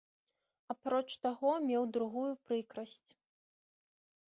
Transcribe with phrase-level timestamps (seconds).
[0.73, 3.09] Апроч таго, меў другую прыкрасць.